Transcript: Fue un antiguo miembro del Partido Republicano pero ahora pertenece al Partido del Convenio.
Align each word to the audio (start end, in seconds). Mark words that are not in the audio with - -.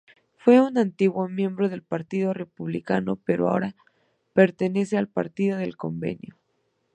Fue 0.39 0.59
un 0.59 0.79
antiguo 0.79 1.27
miembro 1.29 1.69
del 1.69 1.83
Partido 1.83 2.33
Republicano 2.33 3.19
pero 3.23 3.47
ahora 3.49 3.75
pertenece 4.33 4.97
al 4.97 5.07
Partido 5.07 5.59
del 5.59 5.77
Convenio. 5.77 6.35